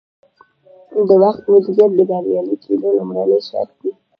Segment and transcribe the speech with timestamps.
[1.07, 3.91] د وخت مدیریت د بریالي کیدو لومړنی شرط دی.